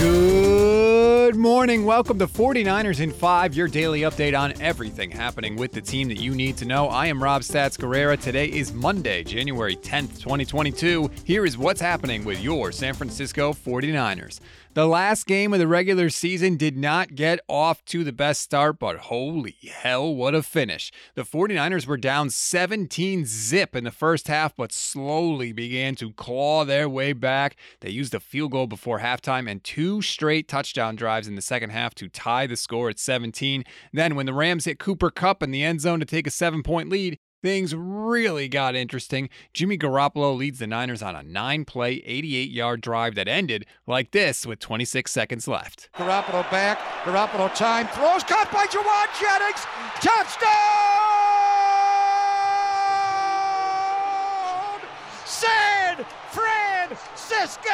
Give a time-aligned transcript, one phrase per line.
[0.00, 0.49] Good
[1.40, 1.86] morning.
[1.86, 6.20] Welcome to 49ers in 5, your daily update on everything happening with the team that
[6.20, 6.88] you need to know.
[6.88, 8.20] I am Rob Stats Guerrera.
[8.20, 11.10] Today is Monday, January 10th, 2022.
[11.24, 14.40] Here is what's happening with your San Francisco 49ers.
[14.72, 18.78] The last game of the regular season did not get off to the best start,
[18.78, 20.92] but holy hell, what a finish.
[21.16, 26.64] The 49ers were down 17 zip in the first half, but slowly began to claw
[26.64, 27.56] their way back.
[27.80, 31.70] They used a field goal before halftime and two straight touchdown drives in the second
[31.70, 33.64] half to tie the score at 17.
[33.92, 36.62] Then, when the Rams hit Cooper Kupp in the end zone to take a seven
[36.62, 39.30] point lead, Things really got interesting.
[39.54, 44.10] Jimmy Garoppolo leads the Niners on a nine play, 88 yard drive that ended like
[44.10, 45.88] this with 26 seconds left.
[45.94, 46.78] Garoppolo back.
[47.02, 47.86] Garoppolo time.
[47.88, 49.64] Throws caught by Jauan Jennings.
[50.02, 50.50] Touchdown!
[55.24, 56.04] San
[57.30, 57.70] Francisco!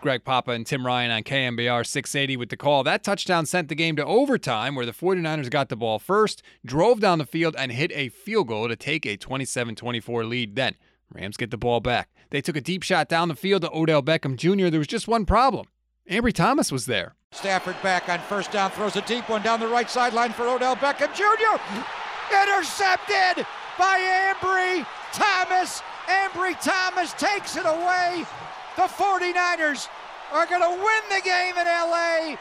[0.00, 2.84] Greg Papa and Tim Ryan on KNBR 680 with the call.
[2.84, 7.00] That touchdown sent the game to overtime where the 49ers got the ball first, drove
[7.00, 10.54] down the field, and hit a field goal to take a 27 24 lead.
[10.54, 10.76] Then,
[11.12, 12.10] Rams get the ball back.
[12.30, 14.68] They took a deep shot down the field to Odell Beckham Jr.
[14.68, 15.66] There was just one problem
[16.08, 17.16] Ambry Thomas was there.
[17.32, 20.76] Stafford back on first down, throws a deep one down the right sideline for Odell
[20.76, 21.60] Beckham Jr.
[22.32, 23.44] Intercepted
[23.76, 25.82] by Ambry Thomas.
[26.06, 28.24] Ambry Thomas takes it away.
[28.76, 29.88] The 49ers
[30.32, 32.36] are going to win the game in LA.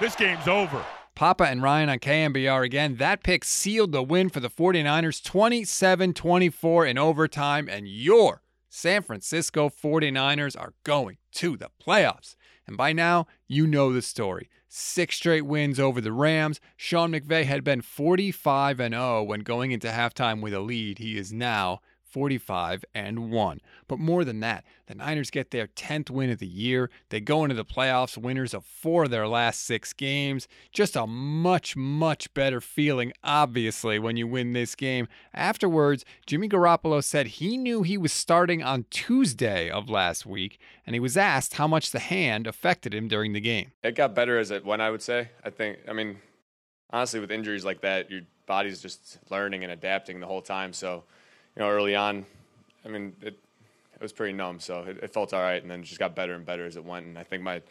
[0.00, 0.84] This game's over.
[1.14, 2.96] Papa and Ryan on KNBR again.
[2.96, 9.02] That pick sealed the win for the 49ers 27 24 in overtime, and your San
[9.02, 12.36] Francisco 49ers are going to the playoffs.
[12.66, 14.48] And by now, you know the story.
[14.68, 16.60] Six straight wins over the Rams.
[16.76, 20.98] Sean McVay had been 45 0 when going into halftime with a lead.
[20.98, 23.60] He is now 45 and 1.
[23.88, 26.90] But more than that, the Niners get their 10th win of the year.
[27.08, 30.48] They go into the playoffs winners of 4 of their last 6 games.
[30.72, 35.08] Just a much much better feeling obviously when you win this game.
[35.32, 40.94] Afterwards, Jimmy Garoppolo said he knew he was starting on Tuesday of last week and
[40.94, 43.72] he was asked how much the hand affected him during the game.
[43.82, 45.30] It got better as it went, I would say.
[45.44, 46.18] I think I mean
[46.90, 51.04] honestly with injuries like that, your body's just learning and adapting the whole time, so
[51.56, 52.26] you know, early on,
[52.84, 53.38] I mean, it,
[53.94, 56.14] it was pretty numb, so it, it felt all right, and then it just got
[56.14, 57.06] better and better as it went.
[57.06, 57.62] And I think my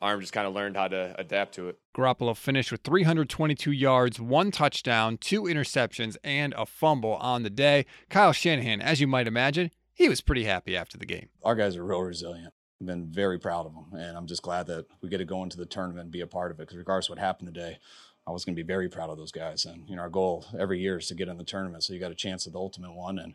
[0.00, 1.78] arm just kind of learned how to adapt to it.
[1.96, 7.86] Garoppolo finished with 322 yards, one touchdown, two interceptions, and a fumble on the day.
[8.08, 11.28] Kyle Shanahan, as you might imagine, he was pretty happy after the game.
[11.42, 12.52] Our guys are real resilient.
[12.80, 15.42] I've been very proud of them, and I'm just glad that we get to go
[15.42, 16.62] into the tournament and be a part of it.
[16.62, 17.78] Because regardless of what happened today,
[18.28, 19.64] I was going to be very proud of those guys.
[19.64, 21.98] And you know, our goal every year is to get in the tournament, so you
[22.00, 23.18] got a chance at the ultimate one.
[23.18, 23.34] And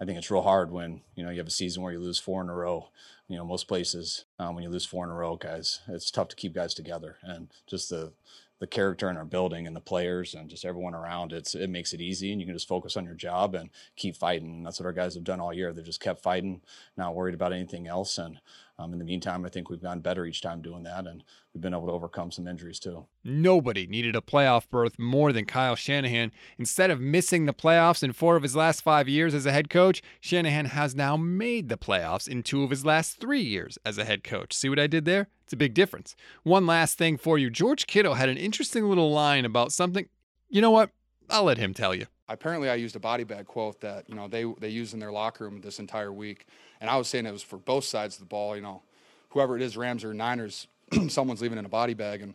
[0.00, 2.18] I think it's real hard when you know you have a season where you lose
[2.18, 2.88] four in a row.
[3.28, 6.28] You know, most places um, when you lose four in a row, guys, it's tough
[6.28, 7.16] to keep guys together.
[7.22, 8.12] And just the
[8.60, 11.92] the character in our building and the players and just everyone around, it's it makes
[11.92, 14.48] it easy, and you can just focus on your job and keep fighting.
[14.48, 15.72] And that's what our guys have done all year.
[15.72, 16.62] They've just kept fighting,
[16.96, 18.16] not worried about anything else.
[18.16, 18.40] And
[18.78, 21.22] um, in the meantime, I think we've gotten better each time doing that, and
[21.52, 23.06] we've been able to overcome some injuries too.
[23.22, 26.32] Nobody needed a playoff berth more than Kyle Shanahan.
[26.58, 29.68] Instead of missing the playoffs in four of his last five years as a head
[29.68, 29.83] coach,
[30.20, 34.04] Shanahan has now made the playoffs in two of his last three years as a
[34.04, 34.52] head coach.
[34.52, 35.28] See what I did there?
[35.44, 36.16] It's a big difference.
[36.42, 40.08] One last thing for you George Kittle had an interesting little line about something.
[40.48, 40.90] You know what?
[41.28, 42.06] I'll let him tell you.
[42.28, 45.12] Apparently, I used a body bag quote that you know they they used in their
[45.12, 46.46] locker room this entire week,
[46.80, 48.56] and I was saying it was for both sides of the ball.
[48.56, 48.82] You know,
[49.30, 50.66] whoever it is, Rams or Niners,
[51.08, 52.34] someone's leaving in a body bag, and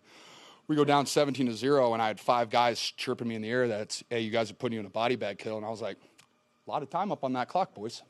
[0.67, 3.49] we go down 17 to zero, and I had five guys chirping me in the
[3.49, 5.69] air that hey, you guys are putting you in a body bag kill, and I
[5.69, 5.97] was like,
[6.69, 8.03] a lot of time up on that clock, boys,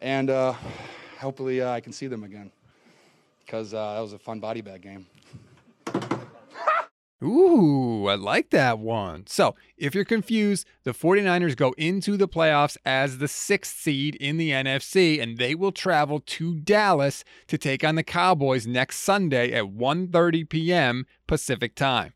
[0.00, 0.54] and uh,
[1.20, 2.50] hopefully uh, I can see them again
[3.44, 5.06] because uh, that was a fun body bag game.
[7.22, 9.26] Ooh, I like that one.
[9.26, 14.38] So, if you're confused, the 49ers go into the playoffs as the sixth seed in
[14.38, 19.52] the NFC, and they will travel to Dallas to take on the Cowboys next Sunday
[19.52, 21.06] at 1:30 p.m.
[21.26, 22.14] Pacific time.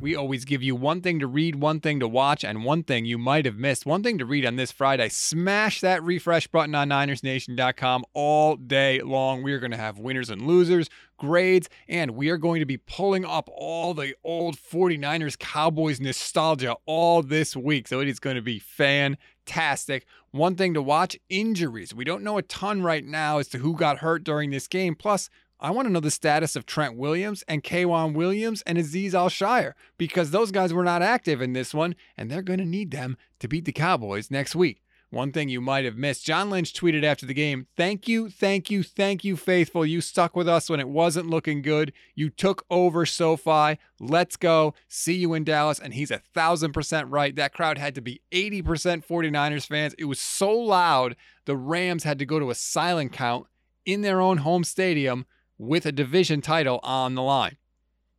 [0.00, 3.04] We always give you one thing to read, one thing to watch, and one thing
[3.04, 3.84] you might have missed.
[3.84, 5.08] One thing to read on this Friday.
[5.08, 9.42] Smash that refresh button on NinersNation.com all day long.
[9.42, 12.76] We are going to have winners and losers, grades, and we are going to be
[12.76, 17.88] pulling up all the old 49ers Cowboys nostalgia all this week.
[17.88, 20.06] So it is going to be fantastic.
[20.30, 21.92] One thing to watch injuries.
[21.92, 24.94] We don't know a ton right now as to who got hurt during this game.
[24.94, 25.28] Plus,
[25.60, 29.72] I want to know the status of Trent Williams and K'Waun Williams and Azeez Al-Shaair
[29.96, 33.16] because those guys were not active in this one, and they're going to need them
[33.40, 34.82] to beat the Cowboys next week.
[35.10, 36.24] one thing you might have missed.
[36.24, 39.86] John Lynch tweeted after the game, Thank you, thank you, thank you, faithful.
[39.86, 41.92] You stuck with us when it wasn't looking good.
[42.14, 43.78] You took over SoFi.
[43.98, 44.74] Let's go.
[44.86, 45.78] See you in Dallas.
[45.78, 47.34] And he's a thousand percent right.
[47.34, 48.62] That crowd had to be 80%
[49.06, 49.94] 49ers fans.
[49.98, 51.16] It was so loud,
[51.46, 53.46] the Rams had to go to a silent count
[53.86, 55.24] in their own home stadium
[55.58, 57.56] with a division title on the line.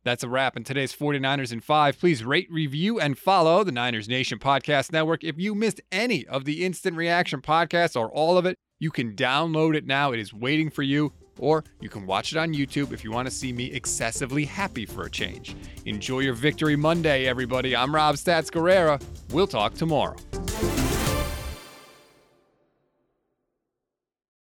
[0.02, 1.98] That's a wrap in today's 49ers in 5.
[1.98, 5.24] Please rate, review, and follow the Niners Nation Podcast Network.
[5.24, 9.14] If you missed any of the Instant Reaction podcasts or all of it, you can
[9.14, 10.12] download it now.
[10.12, 13.28] It is waiting for you, or you can watch it on YouTube if you want
[13.28, 15.54] to see me excessively happy for a change.
[15.84, 17.76] Enjoy your Victory Monday, everybody.
[17.76, 19.02] I'm Rob Stats Guerrera.
[19.32, 20.16] We'll talk tomorrow.